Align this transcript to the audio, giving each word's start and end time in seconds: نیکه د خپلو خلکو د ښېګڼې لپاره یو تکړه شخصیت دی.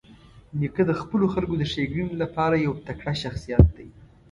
نیکه 0.59 0.83
د 0.87 0.91
خپلو 1.01 1.25
خلکو 1.33 1.55
د 1.57 1.63
ښېګڼې 1.71 2.05
لپاره 2.23 2.55
یو 2.65 2.73
تکړه 2.87 3.13
شخصیت 3.23 3.65
دی. 3.77 3.87